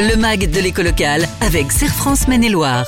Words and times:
Le 0.00 0.14
MAG 0.14 0.48
de 0.48 0.60
l'éco 0.60 0.82
locale 0.82 1.26
avec 1.40 1.72
Serre 1.72 1.92
France 1.92 2.28
Maine-et-Loire. 2.28 2.86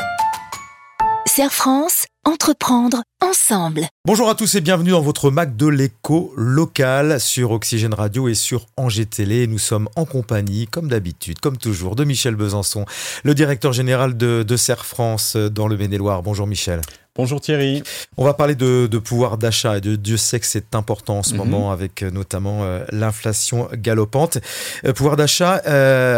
Serre 1.26 1.52
France, 1.52 1.99
entreprendre 2.24 3.02
ensemble. 3.22 3.86
Bonjour 4.04 4.28
à 4.28 4.34
tous 4.34 4.54
et 4.54 4.60
bienvenue 4.60 4.90
dans 4.90 5.00
votre 5.00 5.30
Mac 5.30 5.56
de 5.56 5.66
l'éco 5.66 6.32
local 6.36 7.20
sur 7.20 7.50
Oxygène 7.50 7.94
Radio 7.94 8.28
et 8.28 8.34
sur 8.34 8.66
Angers 8.76 9.06
Télé. 9.06 9.46
Nous 9.46 9.58
sommes 9.58 9.88
en 9.96 10.04
compagnie, 10.04 10.66
comme 10.66 10.88
d'habitude, 10.88 11.40
comme 11.40 11.56
toujours, 11.56 11.96
de 11.96 12.04
Michel 12.04 12.36
Besançon, 12.36 12.84
le 13.24 13.34
directeur 13.34 13.72
général 13.72 14.16
de, 14.16 14.42
de 14.42 14.56
Serre 14.56 14.84
France 14.84 15.36
dans 15.36 15.66
le 15.66 15.76
Maine-et-Loire. 15.76 16.22
Bonjour 16.22 16.46
Michel. 16.46 16.80
Bonjour 17.16 17.40
Thierry. 17.40 17.82
On 18.16 18.24
va 18.24 18.34
parler 18.34 18.54
de, 18.54 18.86
pouvoir 18.98 19.36
d'achat 19.36 19.78
et 19.78 19.80
de 19.80 19.96
Dieu 19.96 20.16
sait 20.16 20.40
que 20.40 20.46
c'est 20.46 20.74
important 20.74 21.18
en 21.18 21.22
ce 21.22 21.32
mhm. 21.32 21.38
moment 21.38 21.72
avec 21.72 22.02
euh, 22.02 22.10
notamment 22.10 22.62
euh, 22.62 22.84
l'inflation 22.92 23.68
galopante. 23.74 24.38
Euh, 24.84 24.92
pouvoir 24.92 25.16
d'achat 25.16 25.60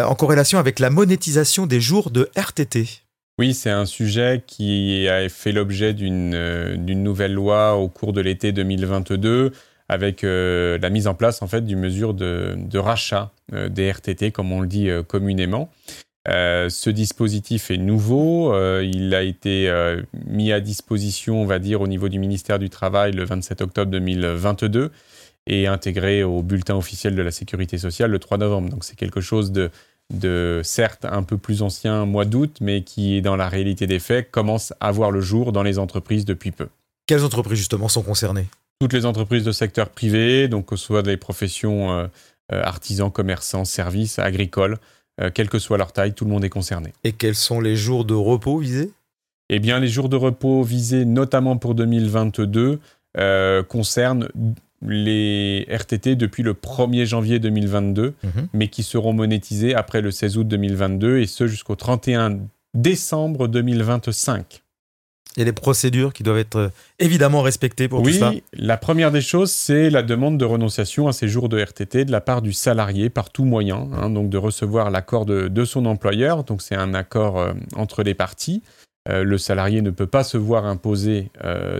en 0.06 0.14
corrélation 0.14 0.58
avec 0.58 0.78
la 0.78 0.90
monétisation 0.90 1.66
des 1.66 1.80
jours 1.80 2.10
de 2.10 2.30
RTT. 2.36 3.01
Oui, 3.38 3.54
c'est 3.54 3.70
un 3.70 3.86
sujet 3.86 4.42
qui 4.46 5.08
a 5.08 5.28
fait 5.28 5.52
l'objet 5.52 5.94
d'une 5.94 6.76
nouvelle 7.02 7.32
loi 7.32 7.76
au 7.76 7.88
cours 7.88 8.12
de 8.12 8.20
l'été 8.20 8.52
2022 8.52 9.52
avec 9.88 10.22
la 10.22 10.90
mise 10.90 11.06
en 11.06 11.14
place 11.14 11.42
en 11.42 11.46
fait 11.46 11.62
d'une 11.62 11.80
mesure 11.80 12.14
de, 12.14 12.78
rachat 12.78 13.32
des 13.50 13.90
RTT 13.90 14.32
comme 14.32 14.52
on 14.52 14.60
le 14.60 14.66
dit 14.66 14.88
communément. 15.08 15.70
Euh, 16.28 16.68
ce 16.68 16.90
dispositif 16.90 17.70
est 17.70 17.78
nouveau. 17.78 18.54
Euh, 18.54 18.84
il 18.84 19.14
a 19.14 19.22
été 19.22 19.68
euh, 19.68 20.02
mis 20.26 20.52
à 20.52 20.60
disposition, 20.60 21.42
on 21.42 21.46
va 21.46 21.58
dire, 21.58 21.80
au 21.80 21.88
niveau 21.88 22.08
du 22.08 22.18
ministère 22.18 22.58
du 22.58 22.70
Travail 22.70 23.12
le 23.12 23.24
27 23.24 23.60
octobre 23.60 23.90
2022 23.90 24.92
et 25.48 25.66
intégré 25.66 26.22
au 26.22 26.42
bulletin 26.42 26.76
officiel 26.76 27.16
de 27.16 27.22
la 27.22 27.32
Sécurité 27.32 27.76
sociale 27.76 28.12
le 28.12 28.18
3 28.20 28.38
novembre. 28.38 28.68
Donc 28.70 28.84
c'est 28.84 28.94
quelque 28.96 29.20
chose 29.20 29.50
de, 29.50 29.70
de, 30.12 30.60
certes 30.64 31.04
un 31.04 31.22
peu 31.22 31.38
plus 31.38 31.62
ancien, 31.62 32.06
mois 32.06 32.24
d'août, 32.24 32.58
mais 32.60 32.82
qui, 32.82 33.22
dans 33.22 33.36
la 33.36 33.48
réalité 33.48 33.86
des 33.86 33.98
faits, 33.98 34.30
commence 34.30 34.72
à 34.80 34.90
voir 34.92 35.10
le 35.10 35.20
jour 35.20 35.52
dans 35.52 35.62
les 35.62 35.78
entreprises 35.78 36.24
depuis 36.24 36.50
peu. 36.50 36.68
Quelles 37.06 37.24
entreprises 37.24 37.58
justement 37.58 37.88
sont 37.88 38.02
concernées? 38.02 38.46
Toutes 38.80 38.92
les 38.92 39.06
entreprises 39.06 39.44
de 39.44 39.52
secteur 39.52 39.88
privé, 39.88 40.48
donc 40.48 40.66
que 40.66 40.76
ce 40.76 40.84
soit 40.86 41.02
des 41.02 41.16
professions 41.16 42.08
artisans, 42.50 43.10
commerçants, 43.10 43.64
services, 43.64 44.18
agricoles. 44.18 44.78
Euh, 45.20 45.30
quelle 45.32 45.48
que 45.48 45.58
soit 45.58 45.78
leur 45.78 45.92
taille, 45.92 46.14
tout 46.14 46.24
le 46.24 46.30
monde 46.30 46.44
est 46.44 46.50
concerné. 46.50 46.92
Et 47.04 47.12
quels 47.12 47.34
sont 47.34 47.60
les 47.60 47.76
jours 47.76 48.04
de 48.04 48.14
repos 48.14 48.58
visés? 48.58 48.90
Eh 49.50 49.58
bien, 49.58 49.78
les 49.78 49.88
jours 49.88 50.08
de 50.08 50.16
repos 50.16 50.62
visés, 50.62 51.04
notamment 51.04 51.58
pour 51.58 51.74
2022, 51.74 52.80
euh, 53.18 53.62
concernent 53.62 54.28
les 54.86 55.66
RTT 55.70 56.16
depuis 56.16 56.42
le 56.42 56.54
1er 56.54 57.04
janvier 57.04 57.38
2022, 57.38 58.14
mhm. 58.22 58.48
mais 58.52 58.68
qui 58.68 58.82
seront 58.82 59.12
monétisés 59.12 59.74
après 59.74 60.00
le 60.00 60.10
16 60.10 60.38
août 60.38 60.48
2022 60.48 61.18
et 61.18 61.26
ce 61.26 61.46
jusqu'au 61.46 61.76
31 61.76 62.38
décembre 62.74 63.48
2025. 63.48 64.62
Il 65.36 65.40
y 65.40 65.42
a 65.42 65.44
des 65.46 65.52
procédures 65.52 66.12
qui 66.12 66.22
doivent 66.22 66.38
être 66.38 66.56
euh, 66.56 66.68
évidemment 66.98 67.40
respectées 67.40 67.88
pour 67.88 68.02
tout 68.02 68.12
ça. 68.12 68.30
Oui, 68.30 68.42
la 68.52 68.76
première 68.76 69.10
des 69.10 69.22
choses, 69.22 69.50
c'est 69.50 69.88
la 69.88 70.02
demande 70.02 70.36
de 70.36 70.44
renonciation 70.44 71.08
à 71.08 71.12
ces 71.12 71.26
jours 71.26 71.48
de 71.48 71.58
RTT 71.58 72.04
de 72.04 72.12
la 72.12 72.20
part 72.20 72.42
du 72.42 72.52
salarié 72.52 73.08
par 73.08 73.30
tout 73.30 73.44
moyen, 73.44 73.88
hein, 73.94 74.10
donc 74.10 74.28
de 74.28 74.36
recevoir 74.36 74.90
l'accord 74.90 75.24
de, 75.24 75.64
son 75.64 75.86
employeur. 75.86 76.44
Donc 76.44 76.60
c'est 76.60 76.74
un 76.74 76.92
accord 76.92 77.38
euh, 77.38 77.52
entre 77.76 78.02
les 78.02 78.14
parties. 78.14 78.62
Euh, 79.08 79.24
le 79.24 79.36
salarié 79.36 79.82
ne 79.82 79.90
peut 79.90 80.06
pas 80.06 80.22
se 80.22 80.36
voir 80.36 80.64
imposer 80.64 81.30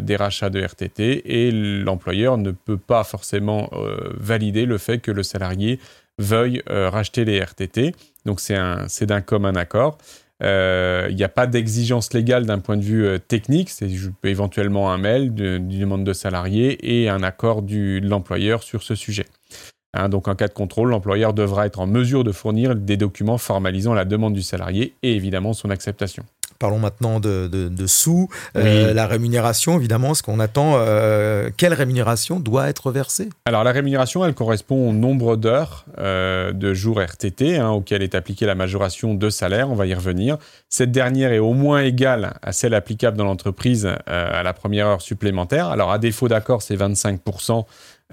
des 0.01 0.17
rachats 0.17 0.51
de 0.51 0.61
RTT 0.61 1.23
et 1.25 1.51
l'employeur 1.53 2.37
ne 2.39 2.51
peut 2.51 2.77
pas 2.77 3.05
forcément 3.05 3.70
valider 4.19 4.67
le 4.67 4.78
fait 4.78 4.98
que 4.98 5.11
le 5.11 5.23
salarié 5.23 5.78
veuille 6.19 6.62
racheter 6.67 7.25
les 7.25 7.41
RTT. 7.41 7.95
Donc 8.25 8.41
c'est 8.41 9.06
d'un 9.06 9.20
commun 9.20 9.55
accord. 9.55 9.98
Il 10.43 10.48
euh, 10.48 11.12
n'y 11.12 11.23
a 11.23 11.28
pas 11.28 11.47
d'exigence 11.47 12.12
légale 12.12 12.47
d'un 12.47 12.59
point 12.59 12.77
de 12.77 12.83
vue 12.83 13.06
euh, 13.06 13.19
technique, 13.19 13.70
c'est 13.70 13.89
éventuellement 14.25 14.91
un 14.91 14.98
mail 14.98 15.33
d'une 15.33 15.69
demande 15.69 16.03
de 16.03 16.12
salarié 16.12 16.78
et 16.83 17.09
un 17.09 17.22
accord 17.22 17.62
de 17.62 18.00
l'employeur 18.03 18.65
sur 18.65 18.83
ce 18.83 18.97
sujet. 18.97 19.27
Hein, 19.94 20.09
donc 20.09 20.27
en 20.27 20.34
cas 20.34 20.49
de 20.49 20.53
contrôle, 20.53 20.89
l'employeur 20.89 21.33
devra 21.33 21.66
être 21.66 21.78
en 21.78 21.87
mesure 21.87 22.25
de 22.25 22.33
fournir 22.33 22.75
des 22.75 22.97
documents 22.97 23.39
formalisant 23.39 23.94
la 23.94 24.04
demande 24.04 24.34
du 24.34 24.43
salarié 24.43 24.97
et 25.04 25.15
évidemment 25.15 25.53
son 25.53 25.71
acceptation. 25.71 26.25
Parlons 26.62 26.78
maintenant 26.78 27.19
de, 27.19 27.87
sous, 27.89 28.28
euh, 28.56 28.95
la 28.95 29.09
rémunération 29.09 29.77
évidemment, 29.77 30.15
ce 30.15 30.23
qu'on 30.23 30.39
attend. 30.39 30.75
Euh, 30.77 31.50
quelle 31.56 31.75
rémunération 31.75 32.39
doit 32.39 32.69
être 32.69 32.93
versée? 32.93 33.31
Alors 33.47 33.65
la 33.65 33.73
rémunération, 33.73 34.25
elle 34.25 34.34
correspond 34.34 34.91
au 34.91 34.93
nombre 34.93 35.34
d'heures 35.34 35.87
euh, 35.99 36.53
de 36.53 36.72
jours 36.72 37.03
RTT 37.03 37.56
hein, 37.56 37.71
auquel 37.71 38.05
est 38.05 38.15
appliquée 38.15 38.47
la 38.47 38.55
majoration 38.55 39.15
de 39.15 39.28
salaire. 39.28 39.72
On 39.72 39.75
va 39.75 39.87
y 39.87 39.95
revenir. 39.95 40.39
Cette 40.69 40.93
dernière 40.93 41.33
est 41.33 41.41
au 41.41 41.53
moins 41.53 41.83
égale 41.83 42.34
à 42.43 42.53
celle 42.53 42.75
applicable 42.75 43.17
dans 43.17 43.25
l'entreprise 43.25 43.91
à 44.06 44.45
la 44.45 44.53
première 44.53 44.87
heure 44.87 45.03
supplémentaire. 45.03 45.67
Alors 45.67 45.91
à 45.91 45.99
défaut 45.99 46.28
d'accord, 46.28 46.62
c'est 46.62 46.77
25 46.77 47.22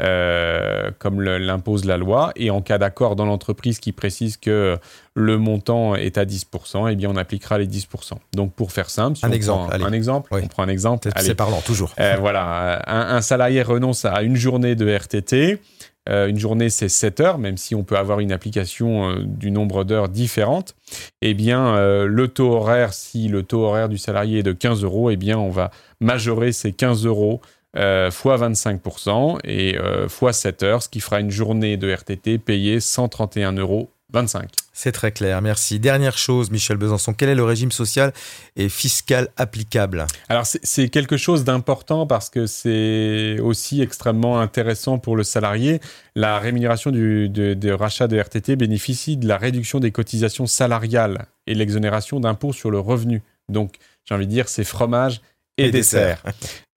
euh, 0.01 0.91
comme 0.97 1.21
l'impose 1.21 1.83
la 1.83 1.97
loi. 1.97 2.31
Et 2.35 2.49
en 2.51 2.61
cas 2.61 2.77
d'accord 2.77 3.15
dans 3.15 3.25
l'entreprise 3.25 3.79
qui 3.79 3.91
précise 3.91 4.37
que 4.37 4.77
le 5.13 5.37
montant 5.37 5.95
est 5.95 6.17
à 6.17 6.25
10%, 6.25 6.89
eh 6.89 6.95
bien 6.95 7.09
on 7.09 7.17
appliquera 7.17 7.57
les 7.57 7.67
10%. 7.67 8.13
Donc 8.33 8.53
pour 8.53 8.71
faire 8.71 8.89
simple, 8.89 9.19
un, 9.23 9.31
exemple, 9.31 9.75
un 9.75 9.91
exemple, 9.91 10.29
on 10.31 10.47
prend 10.47 10.63
un 10.63 10.69
exemple. 10.69 11.09
C'est 11.17 11.35
parlant, 11.35 11.61
toujours. 11.61 11.93
Euh, 11.99 12.15
voilà, 12.19 12.81
un, 12.87 13.21
salarié 13.21 13.61
renonce 13.61 14.05
à 14.05 14.21
une 14.21 14.37
journée 14.37 14.75
de 14.75 14.89
RTT. 14.89 15.59
Euh, 16.07 16.27
une 16.27 16.39
journée, 16.39 16.69
c'est 16.69 16.89
7 16.89 17.19
heures, 17.19 17.37
même 17.37 17.57
si 17.57 17.75
on 17.75 17.83
peut 17.83 17.97
avoir 17.97 18.19
une 18.19 18.31
application 18.31 19.17
du 19.19 19.51
nombre 19.51 19.83
d'heures 19.83 20.09
différentes. 20.09 20.75
Eh 21.21 21.33
bien, 21.33 21.75
le 22.05 22.27
taux 22.29 22.53
horaire, 22.53 22.93
si 22.93 23.27
le 23.27 23.43
taux 23.43 23.65
horaire 23.65 23.89
du 23.89 23.97
salarié 23.97 24.39
est 24.39 24.43
de 24.43 24.53
15 24.53 24.83
euros, 24.83 25.11
eh 25.11 25.17
bien, 25.17 25.37
on 25.37 25.49
va 25.49 25.71
majorer 25.99 26.53
ces 26.53 26.71
15 26.71 27.05
euros 27.05 27.41
euh, 27.77 28.09
fois 28.09 28.37
25% 28.37 29.39
et 29.43 29.77
euh, 29.77 30.09
fois 30.09 30.33
7 30.33 30.63
heures, 30.63 30.83
ce 30.83 30.89
qui 30.89 30.99
fera 30.99 31.19
une 31.19 31.31
journée 31.31 31.77
de 31.77 31.91
RTT 31.91 32.39
payée 32.39 32.79
131 32.79 33.53
euros 33.53 33.91
25. 34.11 34.49
C'est 34.73 34.91
très 34.91 35.11
clair, 35.11 35.41
merci. 35.41 35.79
Dernière 35.79 36.17
chose, 36.17 36.49
Michel 36.51 36.77
Besançon, 36.77 37.13
quel 37.13 37.29
est 37.29 37.35
le 37.35 37.43
régime 37.43 37.71
social 37.71 38.13
et 38.55 38.69
fiscal 38.69 39.27
applicable? 39.37 40.07
Alors 40.29 40.45
c'est 40.45 40.89
quelque 40.89 41.17
chose 41.17 41.43
d'important 41.43 42.07
parce 42.07 42.29
que 42.29 42.47
c'est 42.47 43.39
aussi 43.39 43.81
extrêmement 43.81 44.39
intéressant 44.39 44.97
pour 44.97 45.15
le 45.15 45.23
salarié. 45.23 45.79
La 46.15 46.39
rémunération 46.39 46.91
du, 46.91 47.29
de, 47.29 47.71
rachat 47.71 48.07
de 48.07 48.17
RTT 48.19 48.55
bénéficie 48.55 49.17
de 49.17 49.27
la 49.27 49.37
réduction 49.37 49.79
des 49.79 49.91
cotisations 49.91 50.47
salariales 50.47 51.25
et 51.45 51.53
l'exonération 51.53 52.19
d'impôts 52.19 52.53
sur 52.53 52.71
le 52.71 52.79
revenu. 52.79 53.21
Donc 53.49 53.75
j'ai 54.05 54.15
envie 54.15 54.27
de 54.27 54.31
dire 54.31 54.47
c'est 54.47 54.63
fromage 54.63 55.21
et, 55.67 55.71
dessert. 55.71 56.23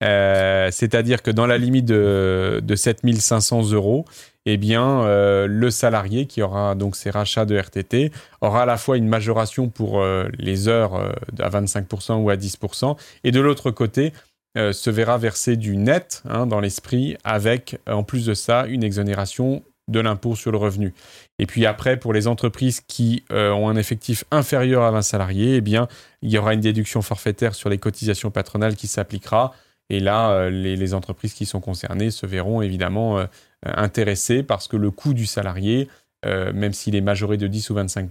Euh, 0.02 0.68
c'est-à-dire 0.72 1.22
que 1.22 1.30
dans 1.30 1.46
la 1.46 1.58
limite 1.58 1.84
de, 1.84 2.60
de 2.62 2.74
7500 2.74 3.70
euros, 3.70 4.04
eh 4.46 4.56
bien, 4.56 5.02
euh, 5.02 5.46
le 5.46 5.70
salarié 5.70 6.26
qui 6.26 6.42
aura 6.42 6.74
donc 6.74 6.96
ses 6.96 7.10
rachats 7.10 7.44
de 7.44 7.56
RTT 7.56 8.10
aura 8.40 8.62
à 8.62 8.66
la 8.66 8.76
fois 8.76 8.96
une 8.96 9.06
majoration 9.06 9.68
pour 9.68 10.00
euh, 10.00 10.28
les 10.38 10.66
heures 10.66 10.94
à 11.38 11.48
25% 11.48 12.14
ou 12.14 12.30
à 12.30 12.36
10%, 12.36 12.96
et 13.22 13.30
de 13.30 13.40
l'autre 13.40 13.70
côté, 13.70 14.12
se 14.54 14.90
verra 14.90 15.16
verser 15.16 15.56
du 15.56 15.78
net 15.78 16.22
hein, 16.28 16.46
dans 16.46 16.60
l'esprit 16.60 17.16
avec, 17.24 17.78
en 17.88 18.02
plus 18.02 18.26
de 18.26 18.34
ça, 18.34 18.66
une 18.66 18.84
exonération 18.84 19.62
de 19.88 20.00
l'impôt 20.00 20.36
sur 20.36 20.52
le 20.52 20.58
revenu. 20.58 20.94
Et 21.38 21.46
puis 21.46 21.66
après, 21.66 21.96
pour 21.96 22.12
les 22.12 22.28
entreprises 22.28 22.80
qui 22.80 23.24
euh, 23.32 23.50
ont 23.50 23.68
un 23.68 23.76
effectif 23.76 24.24
inférieur 24.30 24.82
à 24.82 24.90
20 24.90 25.02
salariés, 25.02 25.56
eh 25.56 25.60
bien, 25.60 25.88
il 26.22 26.30
y 26.30 26.38
aura 26.38 26.54
une 26.54 26.60
déduction 26.60 27.02
forfaitaire 27.02 27.54
sur 27.54 27.68
les 27.68 27.78
cotisations 27.78 28.30
patronales 28.30 28.76
qui 28.76 28.86
s'appliquera. 28.86 29.52
Et 29.90 30.00
là, 30.00 30.30
euh, 30.30 30.50
les, 30.50 30.94
entreprises 30.94 31.34
qui 31.34 31.46
sont 31.46 31.60
concernées 31.60 32.10
se 32.10 32.26
verront 32.26 32.62
évidemment 32.62 33.18
euh, 33.18 33.26
intéressées 33.64 34.42
parce 34.42 34.68
que 34.68 34.76
le 34.76 34.90
coût 34.90 35.14
du 35.14 35.26
salarié, 35.26 35.88
même 36.24 36.72
s'il 36.72 36.94
est 36.94 37.00
majoré 37.00 37.36
de 37.36 37.48
10 37.48 37.70
ou 37.70 37.74
25 37.74 38.08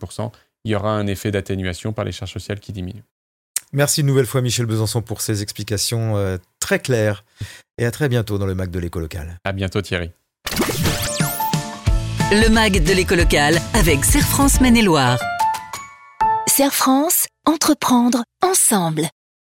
il 0.65 0.71
y 0.71 0.75
aura 0.75 0.91
un 0.91 1.07
effet 1.07 1.31
d'atténuation 1.31 1.93
par 1.93 2.03
les 2.03 2.11
charges 2.11 2.33
sociales 2.33 2.59
qui 2.59 2.73
diminuent. 2.73 3.03
Merci 3.71 4.01
une 4.01 4.07
nouvelle 4.07 4.25
fois 4.25 4.41
Michel 4.41 4.65
Besançon 4.65 5.01
pour 5.01 5.21
ces 5.21 5.41
explications 5.41 6.37
très 6.59 6.79
claires 6.79 7.23
et 7.77 7.85
à 7.85 7.91
très 7.91 8.09
bientôt 8.09 8.37
dans 8.37 8.45
le 8.45 8.53
MAC 8.53 8.69
de 8.69 8.79
l'éco 8.79 8.99
local. 8.99 9.39
À 9.45 9.53
bientôt 9.53 9.81
Thierry. 9.81 10.11
Le 12.33 12.47
MAG 12.47 12.81
de 12.81 12.93
l'éco 12.93 13.13
locale 13.13 13.59
avec 13.73 14.05
Serre 14.05 14.25
France 14.25 14.61
Maine-et-Loire. 14.61 15.19
Serre 16.47 16.73
France, 16.73 17.27
entreprendre 17.45 18.23
ensemble. 18.41 19.09